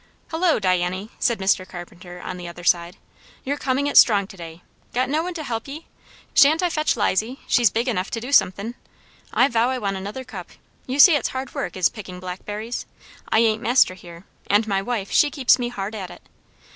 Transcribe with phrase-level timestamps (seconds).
[0.31, 1.69] "Hullo, Diany!" said Mr.
[1.69, 2.97] Carpenter on the other side,
[3.43, 4.63] "you're coming it strong to day.
[4.95, 5.85] Got no one to help ye?
[6.33, 7.39] Sha'n't I fetch 'Lizy?
[7.45, 8.73] she's big enough to do som'thin'.
[9.31, 10.49] I vow I want another cup.
[10.87, 12.87] You see, it's hard work, is picking blackberries.
[13.29, 16.23] I ain't master here; and my wife, she keeps me hard at it.